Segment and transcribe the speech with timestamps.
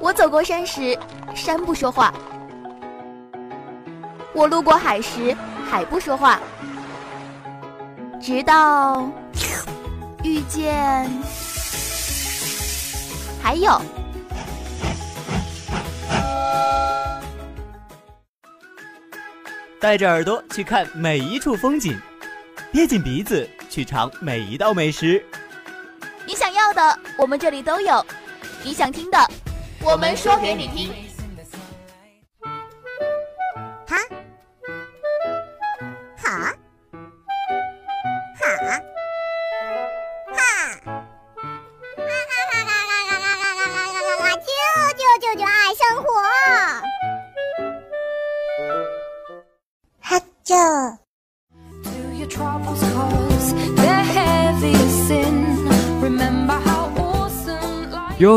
[0.00, 0.98] 我走过山时，
[1.34, 2.12] 山不说话；
[4.34, 5.34] 我路过海时，
[5.70, 6.38] 海不说话。
[8.20, 9.08] 直到
[10.22, 11.08] 遇见，
[13.42, 13.80] 还有。
[19.80, 21.98] 带着耳朵去看每一处风景，
[22.72, 25.22] 憋紧鼻子去尝每一道美食。
[26.26, 28.02] 你想要的，我们这里都有；
[28.62, 29.18] 你想听的，
[29.84, 31.13] 我们说给你听。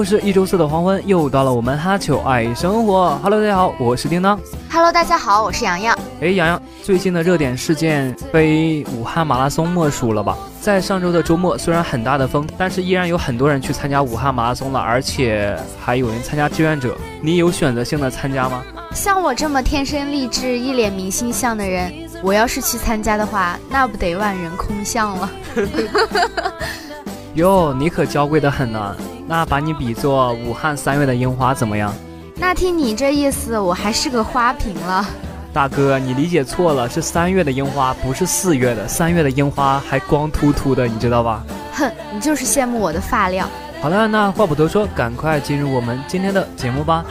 [0.08, 3.20] 是一周四的黄昏，又到了我们哈球爱生活。
[3.22, 4.40] Hello，大家好，我是叮当。
[4.72, 5.94] Hello，大家好，我是洋洋。
[6.22, 10.38] 哎，洋洋，最近的热点事件非武汉马拉松莫属了吧？
[10.62, 16.96] 在上周的周末，虽然很大的风，但是依然有很多人去参加武汉马拉松了，而且还有人参加志愿者。
[17.22, 18.64] 你有选择性的参加吗？
[18.94, 21.92] 像我这么天生丽质、一脸明星相的人，
[22.24, 25.30] 我要是去参加的话，那不得万人空巷了。
[27.36, 28.96] 哟，你可娇贵的很呢。
[29.28, 31.94] 那把你比作武汉三月的樱花怎么样？
[32.38, 35.06] 那听你这意思，我还是个花瓶了。
[35.52, 38.88] 大哥，你理解错了，是三月的樱花，不是四月的。
[38.88, 41.44] 三月的樱花还光秃秃的，你知道吧？
[41.74, 43.50] 哼，你就是羡慕我的发量。
[43.82, 47.04] 好了，那话不多说，赶快进入我们今天的节目吧。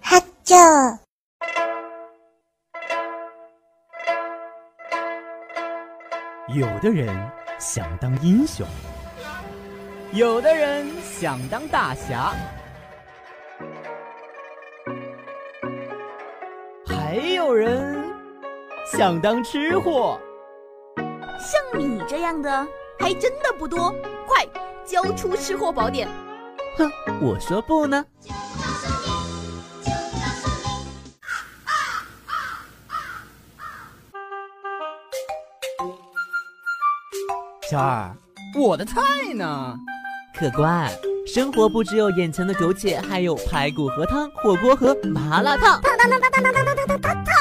[0.00, 0.99] 哈啾。
[6.52, 7.08] 有的人
[7.60, 8.66] 想当英雄，
[10.12, 12.32] 有的人想当大侠，
[16.84, 18.04] 还有人
[18.92, 20.18] 想当吃货。
[21.38, 22.66] 像你这样的
[22.98, 23.94] 还真的不多，
[24.26, 24.44] 快
[24.84, 26.08] 交出吃货宝典！
[26.76, 26.90] 哼，
[27.20, 28.04] 我说不呢。
[37.70, 38.10] 小二，
[38.58, 39.00] 我的菜
[39.32, 39.76] 呢？
[40.36, 40.90] 客官，
[41.24, 45.80] 生活不只有眼前的苟且，还有排骨和汤、火锅和麻辣烫。
[45.80, 47.32] 烫烫烫烫烫烫烫烫烫烫！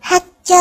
[0.00, 0.56] 哈啾！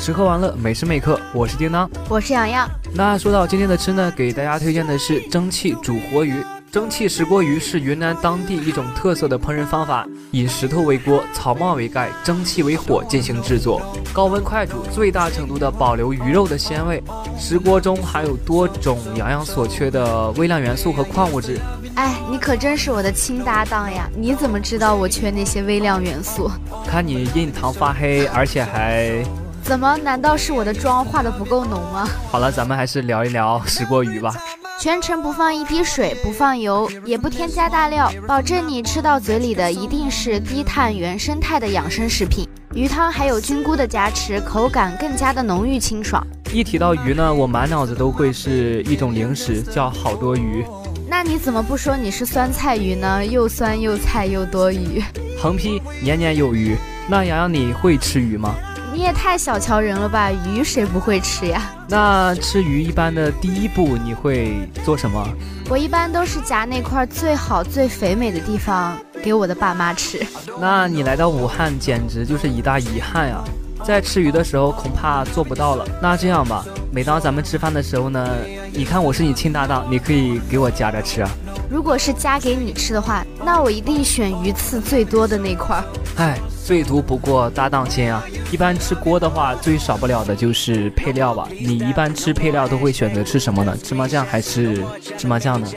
[0.00, 2.68] 吃喝玩乐，每时每刻，我是叮当，我是洋洋。
[2.92, 6.44] 那说到今天的吃呢，给大家推荐的是蒸汽煮活鱼。
[6.72, 13.82] 蒸汽石锅鱼是云南当地一种特色的烹饪方法，以石头为锅，草帽为盖，蒸汽为火进行制作，
[14.12, 17.02] 高温快煮，最大程度的保留鱼肉的鲜味。
[17.36, 21.58] 石锅中含有多种洋洋所缺的微量元素和矿物质。
[21.96, 24.08] 哎，你可真是我的亲搭档呀！
[24.16, 26.48] 你怎么知道我缺那些微量元素？
[26.86, 29.24] 看你印堂发黑，而且还……
[29.64, 29.96] 怎么？
[29.96, 32.08] 难道是我的妆化的不够浓吗？
[32.30, 34.32] 好了，咱们还是聊一聊石锅鱼吧。
[34.80, 42.48] 全程不放一滴水，不放油，也不添加大料，保证你吃到嘴里的一定是低碳原生态的养生食品。
[42.72, 46.26] 鱼汤还有菌菇的加持，口感更加的浓郁清爽。
[46.50, 50.64] 一提到鱼呢，我满脑子都会是一种零食，叫好多鱼。
[51.06, 53.22] 那你怎么不说你是酸菜鱼呢？
[53.26, 55.02] 又酸又菜又多余。
[55.38, 56.74] 横批：年年有余。
[57.06, 58.54] 那洋洋，你会吃鱼吗？
[59.00, 60.30] 你也太小瞧人了吧！
[60.30, 61.62] 鱼谁不会吃呀？
[61.88, 65.26] 那吃鱼一般的第一步你会做什么？
[65.70, 70.20] 我一般都是夹那块最好最肥美的地方给我的爸妈吃。
[70.60, 73.42] 那你来到武汉简直就是一大遗憾呀！
[73.82, 75.88] 在吃鱼的时候恐怕做不到了。
[76.02, 76.62] 那这样吧，
[76.92, 78.28] 每当咱们吃饭的时候呢，
[78.70, 81.30] 你看我是你亲搭档，你可以给我夹着吃啊。
[81.70, 85.84] 如果是夹给你吃的话，那我一定选鱼刺最多的那块儿。
[86.16, 86.36] 唉，
[86.66, 88.20] 最毒不过搭档心啊！
[88.50, 91.46] 一般吃锅的话，最少不了的就是配料吧。
[91.60, 93.76] 你一般吃配料都会选择吃什么呢？
[93.84, 94.84] 芝麻酱还是
[95.16, 95.68] 芝麻酱呢？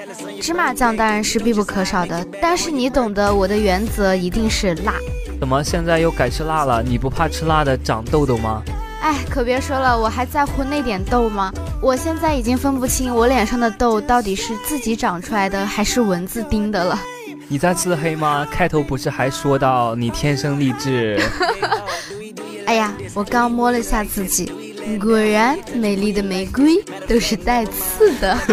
[0.42, 4.96] 芝麻酱当然是必不可少的，但是你懂得我的原则一定是辣。
[5.40, 6.82] 怎么现在又改吃辣了？
[6.82, 8.64] 你不怕吃辣的长痘痘吗？
[9.04, 11.52] 哎，可别说了，我还在乎那点痘吗？
[11.82, 16.98] 我现在已经分不清我脸上的痘到底是自己长出来的还是蚊子叮的了。
[17.50, 18.48] 你在自黑吗？
[18.50, 21.22] 开头不是还说到你天生丽质？
[22.66, 24.46] 哎呀，我刚摸了下自己，
[25.02, 28.34] 果然美丽的玫瑰都是带刺的。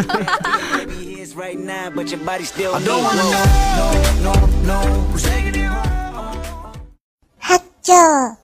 [7.38, 8.39] 哈啾。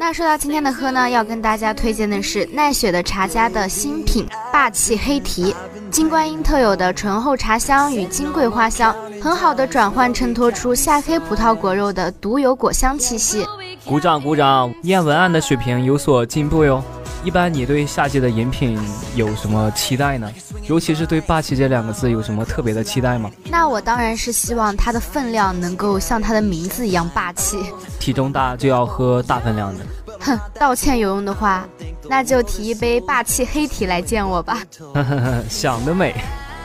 [0.00, 5.54] 那说到今天的喝呢，要跟大家推荐的是奈雪的茶家的新品霸气黑提，
[5.90, 13.46] 金观音特有的醇厚茶香与金桂花香，很好的转换衬托出夏黑葡萄果肉的独有果香气息。
[13.84, 16.82] 鼓掌鼓掌，念文案的水平有所进步哟。
[17.22, 18.80] 一般你对夏季的饮品
[19.14, 20.32] 有什么期待呢？
[20.66, 23.30] 尤其是对“霸气”这两个字有什么特别的期待吗？
[23.50, 27.58] 那我当然是希望它的分量能够像它的名字一样霸气。
[27.98, 29.84] 体重大就要喝大分量的。
[30.20, 31.66] 哼，道歉有用的话，
[32.08, 34.62] 那就提一杯霸气黑提来见我吧。
[34.94, 36.14] 呵呵呵，想得美。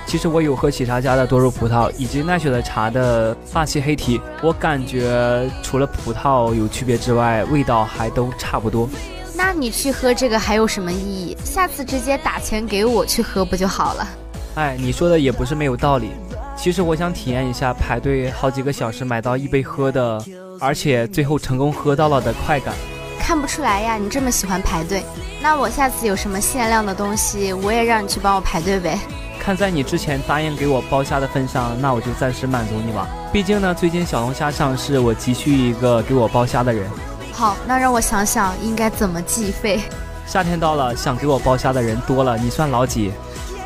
[0.05, 8.87] 其实我有喝喜茶家的多肉葡萄以及奈雪的茶的霸气黑提，我感觉除了葡萄有区别之外，味道还都差不多。
[9.37, 11.37] 那你去喝这个还有什么意义？
[11.43, 14.07] 下次直接打钱给我去喝不就好了？
[14.55, 16.11] 哎，你说的也不是没有道理。
[16.55, 20.23] 其实我想体验一下排队好几个小时买到一杯喝的，
[20.57, 22.73] 而且最后成功喝到了的快感。
[23.19, 25.03] 看不出来呀，你这么喜欢排队。
[25.41, 28.97] 那我下次有什么限量的东西，我也让你去帮我排队呗。
[29.37, 33.05] 看在你之前答应给我包虾的份上，那我就暂时满足你吧。
[33.33, 36.89] 毕竟呢，最近小龙虾上市，我急需一个给我包虾的人。
[37.35, 39.81] 好，那让我想想应该怎么计费。
[40.25, 43.11] 夏天到了，想给我包虾的人多了，你算老几？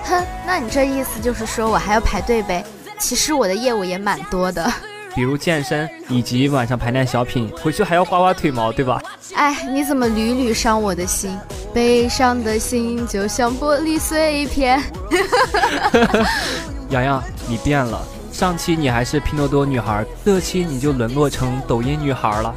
[0.05, 2.65] 哼，那你这意思就是说我还要排队呗？
[2.97, 4.73] 其实我的业务也蛮多的，
[5.13, 8.99] 比如健身以及晚上排练小品，回去还要刮刮腿毛，对吧？
[9.35, 11.37] 哎，你怎么屡屡伤我的心？
[11.71, 14.81] 悲伤的心就像玻璃碎片。
[16.89, 18.01] 洋洋，你变了。
[18.31, 22.55] 上期你还是拼多多女孩，这期你就沦落成抖音女孩了。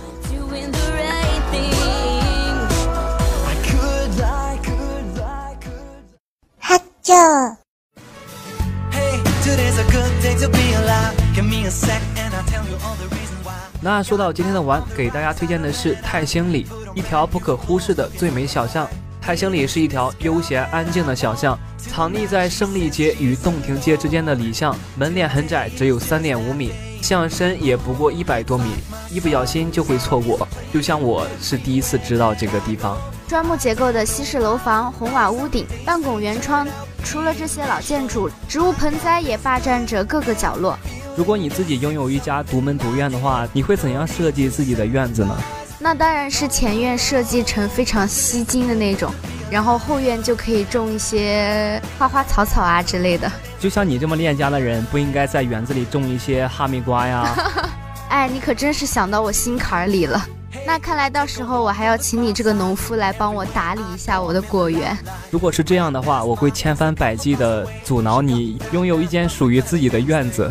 [7.13, 7.57] 哈
[9.45, 9.57] 啾。
[13.83, 18.89] 那说到今天的玩，给大家推荐的是泰兴里，一条不可忽视的最美小巷。
[19.21, 26.73] 泰兴里是一条悠闲安静的小巷，藏匿在胜利街与洞庭街之间的里巷，门脸很窄，只有三点五米，
[27.03, 27.29] 巷。
[27.29, 28.71] 深也不过一百多米，
[29.11, 30.49] 一不小心就会错过。
[30.73, 32.97] 就像我是第一次知道这个地方。
[33.33, 36.69] 砖木结构的西式楼房，红瓦屋顶，半拱圆窗。
[37.03, 40.79] 除了这些老建筑，植物盆栽也霸占着各个角落。
[41.17, 45.35] 如果你自己拥有一家独门独院的话，你会怎样设计自己的院子呢？
[45.79, 49.11] 那当然是前院设计成非常吸睛的那种，
[49.51, 53.33] 然后后院就可以种一些花花草草啊之类的。
[53.59, 57.35] 就像你这么恋家的人，不应该在园子里种一些哈密瓜呀？
[58.11, 60.23] 哎，你可真是想到我心坎里了。
[60.65, 64.97] 那看来到时候我还要请你这个农夫来帮我打理一下我的果园。
[65.31, 70.51] 如果是这样的话，我会千方百计的阻挠你拥有一间属于自己的院子。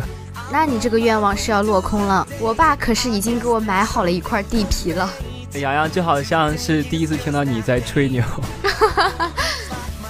[0.50, 2.26] 那你这个愿望是要落空了。
[2.38, 5.10] 我爸可是已经给我买好了一块地皮了。
[5.54, 8.22] 洋洋就好像是第一次听到你在吹牛。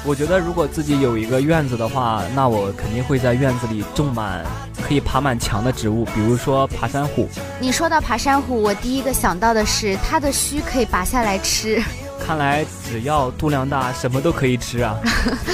[0.05, 4.45] 我觉得如果自己有一个院子的话，那我肯定会在院子里种满
[4.83, 7.29] 可以爬满墙的植物，比如说爬山虎。
[7.61, 11.81] 你说到爬山虎，我第一个想到的是它的须可以拔下来吃。
[12.19, 14.97] 看来只要肚量大，什么都可以吃啊。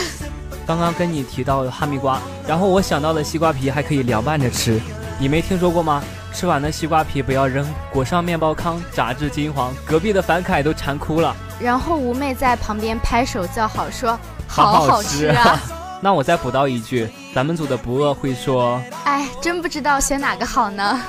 [0.66, 4.80] 刚刚跟你提到哈密瓜，然后我想到了西瓜皮还可以凉拌着吃，
[5.18, 6.02] 你没听说过吗？
[6.32, 11.34] 吃完的西瓜皮不要扔，裹上面包糠，炸至金黄，隔壁的樊凯都馋哭了。
[11.60, 15.60] 然后吴妹在旁边拍手叫好，说好好吃啊。
[16.00, 21.00] 那我再补刀一句，咱们组的不饿会说，哎，真不知道选哪个好呢。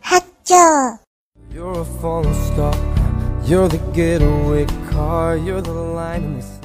[0.00, 0.98] 哈啾。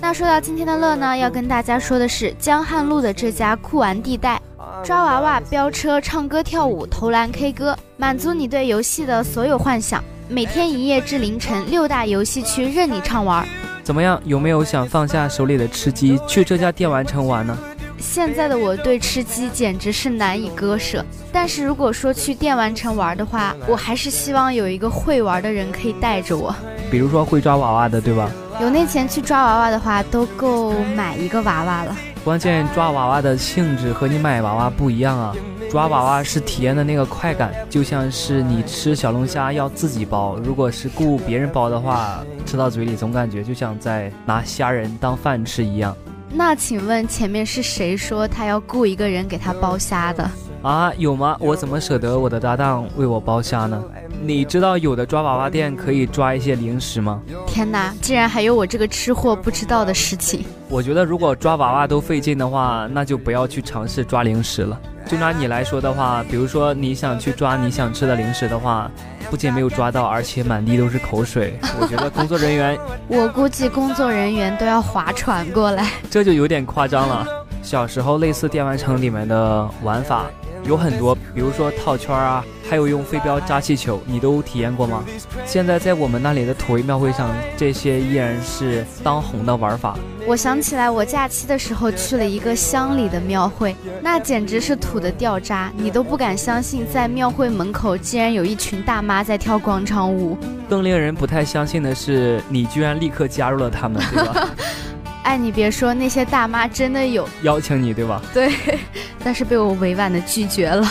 [0.03, 4.38] 那说到今天的乐呢，要跟大家说的是江汉路的这家酷玩地带，
[4.83, 10.03] 抓娃娃、飙车、唱歌跳舞、投篮 K 歌，满足你对游戏的所有幻想。
[10.27, 13.48] 每天一夜至凌晨，六大游戏区任你畅玩。
[13.81, 14.22] 怎么样？
[14.25, 17.57] 有没有想放下手里的吃鸡，去这家电玩城玩呢？
[17.98, 26.53] 现在的我对吃鸡简直是难以割舍，但是如果说去电玩城玩的话，我还是希望有一个会玩的人可以带着我。
[26.91, 28.29] 比如说会抓娃娃的，对吧？
[28.62, 31.95] 有那钱去抓娃娃的话，都够买一个娃娃了。
[32.24, 35.36] 关键抓娃娃的性质和你买娃娃不一样啊！
[35.69, 45.95] 抓娃娃是体验的那个快感，就像是你吃小龙虾要自己剥，如果是雇别人剥的话，吃到嘴里总感觉就像在拿虾仁当饭吃一样。
[46.31, 50.29] 那请问前面是谁说他要雇一个人给他剥虾的？
[50.63, 51.36] 啊，有吗？
[51.41, 53.84] 我怎么舍得我的搭档为我剥虾呢？
[54.22, 57.22] 你知道有的抓娃娃店可以抓一些零食吗？
[57.46, 60.46] 天哪，竟然还有我这个吃货不知道的事情！
[60.70, 64.79] 我觉得如果抓娃娃都费劲的话，那就不要去尝试抓零食了。
[65.05, 68.89] 就拿你来说的话，比如说你想去抓你想吃的零食的话，
[69.29, 71.60] 不仅没有抓到，而且满地都是口水。
[71.77, 72.79] 我觉得工作人员，
[73.10, 77.27] 我估计工作人员都要划船过来，这就有点夸张了。
[77.62, 80.25] 小时候类似电玩城里面的玩法。
[80.65, 85.03] 有很多，比如说套圈啊，还有用飞镖扎气球，你都体验过吗？
[85.46, 89.98] 现在在我们那里的土味庙会上，这些依然是当红的玩法。
[90.25, 100.38] 我想起来，我假期的时候去了一个乡里的庙会，那简直是土的掉渣，你都不敢相信，在庙会门口竟然有一群大妈在跳广场舞。
[100.70, 104.50] 更令人不太相信的是，你居然立刻加入了他们，对吧？
[105.24, 108.22] 哎，你别说，那些大妈真的有邀请你，对吧？
[108.34, 108.53] 对，
[109.24, 110.86] 但是被我委婉的拒绝了。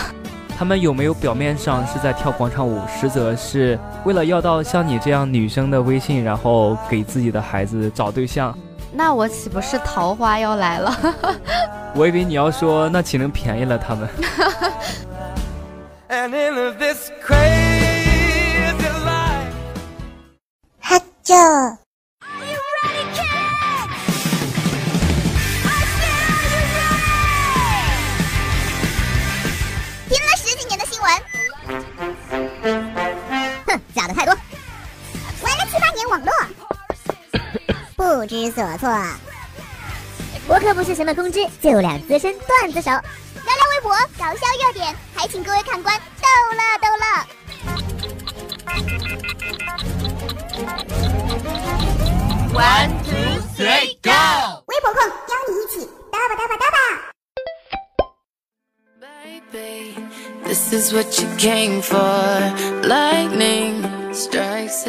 [0.57, 8.57] 他们有没有表面上是在跳广场舞，实则是为了要到像你这样女生的微信，然后给自己的孩子找对象？
[8.91, 10.95] 那我岂不是桃花要来了？
[11.95, 14.07] 我以为你要说，那岂能便宜了他们？
[20.79, 21.35] 哈就。
[38.23, 38.89] 不知所措。
[40.47, 43.01] 我可不是什么公知，就两资深段子手，聊
[43.43, 47.03] 聊微博，搞笑热点，还请各位看官逗乐逗乐。
[52.53, 54.63] One two three go！
[54.67, 56.77] 微博控邀你一起嘚吧嘚吧嘚吧。
[59.51, 59.99] Baby,
[60.45, 61.99] this is what you came for,
[62.83, 63.22] lightning.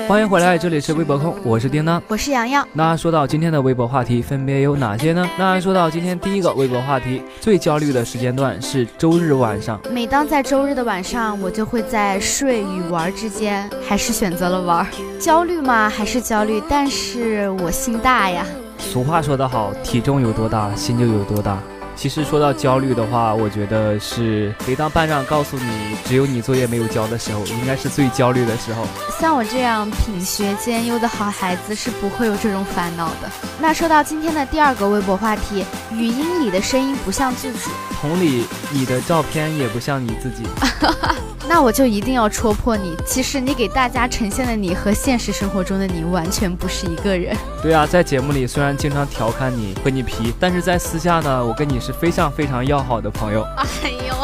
[0.06, 2.66] 欢迎回来，这里是微博控，我是叮当，我是洋洋。
[2.72, 5.28] 那说到今天的微博话题，分别有哪些呢？
[5.38, 9.80] 那说到今天第一个微博话题，最焦虑的时间段是周日晚上。
[9.90, 14.86] 每当在周日的晚上，我就会在睡与玩之间，还是选择了玩。
[15.18, 15.88] 焦虑吗？
[15.88, 16.62] 还是焦虑？
[16.68, 18.44] 但是我心大呀。
[18.78, 21.58] 俗话说得好，体重有多大，心就有多大。
[21.96, 28.84] 其实说到焦虑的话，我觉得是每当班长告诉你只有你作业没有交的时候，应该是最焦虑的时候。
[29.18, 33.30] 像我这样品学兼优的好孩子是不会有这种烦恼的。
[33.58, 37.70] 那说到今天的第二个微博话题，语音里的声音不像自己，
[38.00, 40.44] 同理，你的照片也不像你自己。
[41.48, 42.96] 那我就一定要戳破你。
[43.06, 47.36] 其实你给大家呈现的你和现实生活中的你完全不是一个人。
[47.62, 53.42] 对啊，在节目里虽然经常调侃你和你皮，但是在私下呢，我跟你是非常非常要好的朋友。
[53.56, 54.14] 哎呦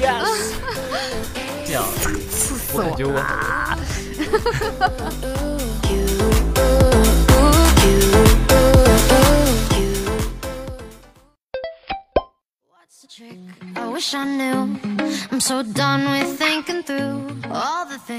[0.00, 0.52] ，yes，
[1.66, 1.84] 这样，
[2.72, 3.20] 我感觉我。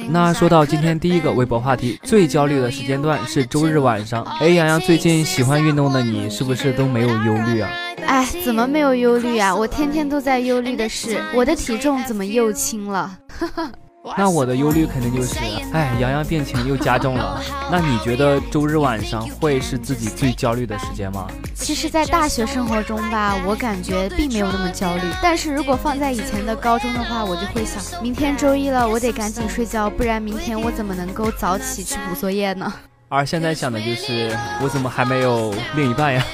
[0.10, 4.24] 那说到今天第一个微博话题，最焦虑的时间段是周日晚上。
[4.40, 7.70] 哎，洋洋，最近喜欢运动的你，是不是都没有忧虑啊？
[8.08, 9.56] 哎，怎么没有忧虑啊？
[9.56, 13.20] 我天天都在忧虑的是，我的体重怎么又轻了？
[14.18, 15.38] 那我的忧虑肯定就是，
[15.74, 17.40] 哎，洋洋病情又加重了。
[17.72, 21.28] 那你觉得周日晚上 会是自己最焦虑的时间吗？
[21.54, 25.02] 其实，在大学生活中吧，我感觉并没有那么焦虑。
[25.22, 32.74] 但是如果放在以前的高中的话，我就会想，明天周一了，我得赶紧睡觉，不然明天我怎么能够早起去补作业呢？
[33.08, 36.26] 而现在想的就是，我怎么还没有另一半呀？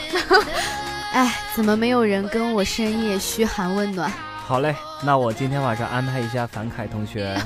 [1.11, 4.11] 哎，怎么没有人跟我深夜嘘寒问暖？
[4.47, 4.73] 好嘞，
[5.03, 7.37] 那我今天晚上安排一下樊凯同学。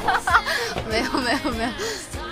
[0.88, 1.70] 没有没有没有，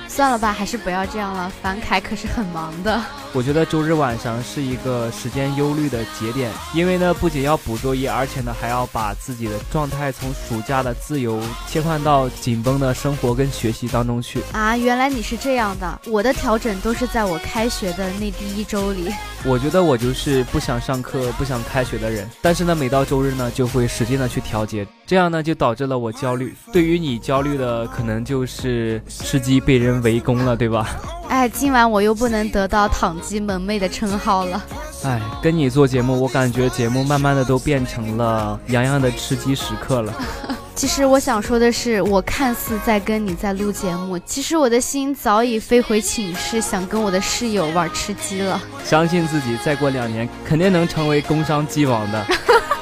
[0.08, 1.52] 算了吧，还是不要这样了。
[1.62, 2.98] 樊凯可是很忙的。
[3.34, 14.42] 我觉得周日晚上是一个时间忧虑的节点，因为呢，不仅要补作业，而且呢，还要把自己的状态从暑假的自由切换到紧绷的生活跟学习当中去。
[14.52, 16.00] 啊，原来你是这样的。
[16.06, 19.12] 我的调整都是在我开学的那 第一周里。
[19.44, 26.54] 我觉得我就是不想上课、不想开学的人，但是呢，每到周日呢，就会使劲的去调节，这样呢，就导致了我焦虑。
[26.72, 30.88] 对于你焦虑的，可能就是吃鸡被人围攻了，对吧？
[31.28, 34.64] 哎，今晚我又不能得到躺鸡萌妹的称号了。
[35.04, 40.12] 哎，跟你做节目，我感觉节目慢慢的都变成了洋洋的吃鸡时刻了。
[40.74, 48.60] 其实我想说的是，我看似在跟你在录节目，其实我的心早已飞回寝室，想跟我的室友玩吃鸡了。
[48.84, 52.26] 相信自己，再过两年肯定能成为工商鸡王的。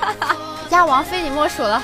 [0.71, 1.83] 鸭王非你莫属了。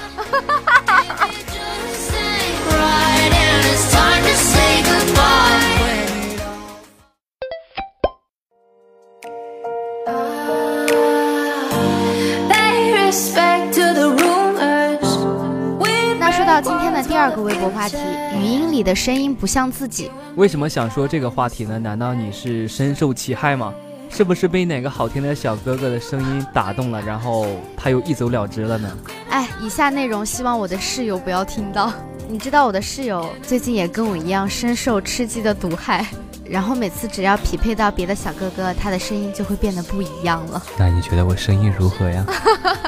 [17.23, 17.97] 二个微博话题，
[18.37, 20.11] 语音里的声音不像自己。
[20.35, 21.79] 为什么想说这个话题呢？
[21.79, 23.73] 难道你是深受其害吗？
[24.11, 28.99] 是不是被哪个好听的小哥哥的声音打动了，然后他又一走了之了呢？
[29.31, 31.93] 哎，以下内容希望我的室友不要听到。
[32.29, 36.05] 你知道我的室友最近也跟我一样深受吃鸡的毒害，
[36.45, 40.61] 然后每次只要匹配到别的小哥哥，他的声音就会变得不一样了。
[40.77, 42.27] 那你觉得我声音如何呀？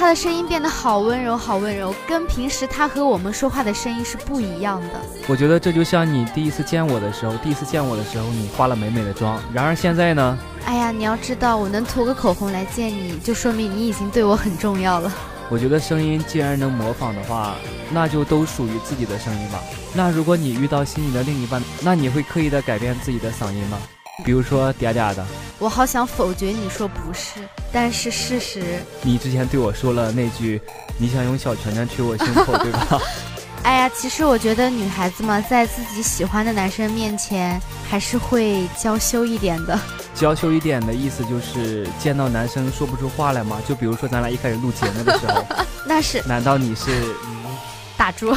[0.00, 4.88] 他的声音变得好温柔，好温柔，跟平时他和我们说话的声音是不一样的。
[5.28, 10.38] 我觉得这就像你第一次见我的时候，第一次见我的时候，你化了美美的妆，然而现在呢？
[10.64, 15.12] 哎呀，你要知道，我能涂个口红来见你，就说明你已经对我很重要了。
[15.50, 17.54] 我觉得声音既然能模仿的话，
[17.92, 19.60] 那就都属于自己的声音吧。
[19.92, 23.76] 那如果你遇到心仪的另一半，那你会刻意的改变自己的嗓音吗？
[24.24, 25.24] 比如说嗲嗲的，
[25.58, 27.40] 我好想否决你说不是，
[27.72, 28.62] 但是事实，
[29.02, 30.60] 你之前对我说了那句，
[30.98, 33.00] 你想用小拳拳捶我胸口， 对吧？
[33.62, 37.60] 哎呀，其实我觉得女孩子嘛，在自己喜欢的男生面前，
[37.90, 39.78] 还是会娇羞一点的。
[40.14, 43.60] 娇羞一点的意思就是见到男生说不出话来吗？
[43.68, 45.44] 就比如说咱俩一开始录节目的时候，
[45.86, 46.22] 那是？
[46.26, 46.90] 难道你是
[47.98, 48.34] 打住？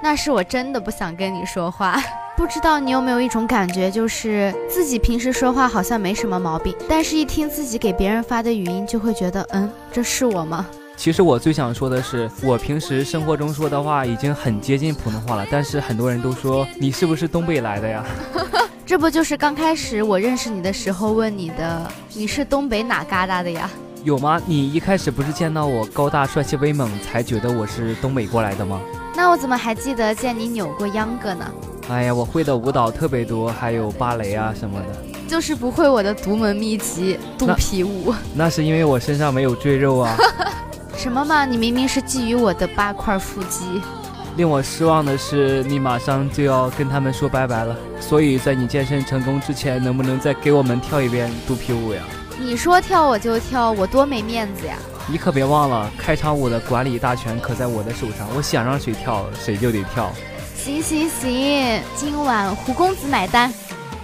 [0.00, 2.00] 那是我真的不想跟你说话。
[2.36, 10.66] 不知道你有没有一种感觉，就是自己平时说话好像没什么毛病，但是一听自己给别人发的语音，就会觉得，嗯，这是我吗？
[10.98, 18.04] 其实我最想说的是，我平时生活中说的话已经很接近普通话了，但是很多人都说你是不是东北来的呀？
[18.84, 23.70] 这不就是刚开始我认识你的时候问你的，你是东北哪旮瘩的呀？
[24.04, 24.38] 有吗？
[24.46, 28.78] 你一开始不是见到我高大帅气威猛才觉得我是东北过来的吗？
[29.16, 31.50] 那我怎么还记得见你扭过秧歌呢？
[31.88, 38.12] 哎呀，我会的舞蹈特别多，还有芭蕾啊什么的，就是不会我的独门秘籍肚皮舞。
[38.34, 40.16] 那是因为我身上没有赘肉啊。
[40.96, 41.46] 什么嘛？
[41.46, 43.80] 你明明是觊觎我的八块腹肌。
[44.36, 47.76] 令我失望的是，你马上就要跟他们说拜拜了。
[48.00, 52.02] 所以在你健身成功之前，能不能再给我们跳一遍肚皮舞呀？
[52.38, 54.76] 你说跳我就跳，我多没面子呀！
[55.08, 60.12] 你可别忘了，开场舞的管理大权可在我的手上，我想让谁跳谁就得跳。
[60.66, 63.54] 行行行，今晚胡公子买单。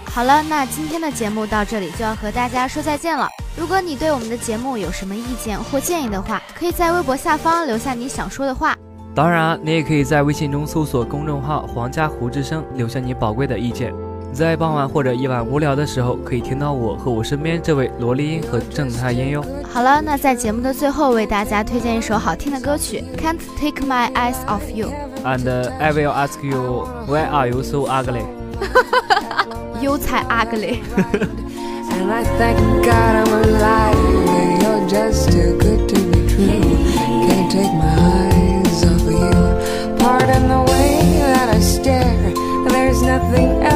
[0.05, 3.27] 好了，那今天的节目到这里就要和大家说再见了。
[3.57, 8.77] 如果你对我们的节目有什么意见或建议的话，可以在微博下方留下你想说的话。
[9.13, 13.93] 当然，你也可以在微信中搜索公众号“皇家胡之声”，留下你宝贵的意见。
[14.33, 19.45] 在傍晚或者夜晚无聊的时候，可以听到我和我身边这位萝莉音和正太音哟。
[19.71, 24.87] 好了，那在节目的最后，为大家推荐一首好听的歌曲《Can't Take My Eyes Off You》。
[25.23, 28.23] And I will ask you, why are you so ugly?
[29.81, 30.79] You 才 ugly.
[30.95, 33.95] And I thank God I'm alive.
[34.61, 35.62] You're just too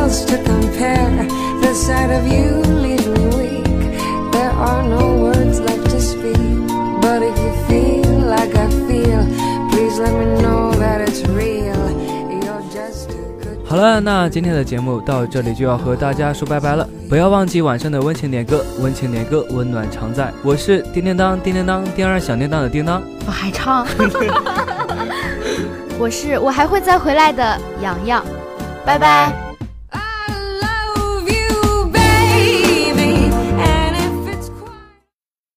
[0.08, 1.28] else to compare.
[1.62, 3.65] The sight of you leaves me weak.
[4.32, 6.38] There are no words left to speak.
[7.02, 9.28] But if you feel like I feel,
[9.70, 11.76] please let me know that it's real.
[12.32, 13.67] You're just too good.
[13.67, 16.88] 好了，那今天的节目到这里就要和大家说拜拜了。
[17.10, 20.32] 不要忘记晚上的温情点歌，温情点歌，温暖常在。
[20.41, 23.02] 我是叮叮当，叮叮当，第二响叮当的叮当。
[23.26, 23.86] 我还唱。
[26.00, 28.24] 我是我还会再回来的，洋洋。
[28.86, 29.47] 拜拜。